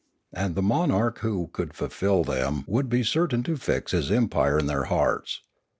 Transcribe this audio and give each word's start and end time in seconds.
And 0.33 0.55
the 0.55 0.63
mon 0.63 0.89
arch 0.89 1.19
who 1.19 1.51
could 1.53 1.75
fulfil 1.75 2.23
them 2.23 2.63
would 2.65 2.89
be 2.89 3.03
certain 3.03 3.43
to 3.43 3.55
fix 3.55 3.91
his 3.91 4.09
empire 4.09 4.57
in 4.57 4.65
their 4.65 4.85
hearts. 4.85 5.41